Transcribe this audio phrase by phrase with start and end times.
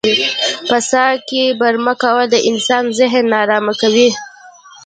[0.69, 4.09] په څاه کې برمه کول د انسان ذهن نا ارامه کوي.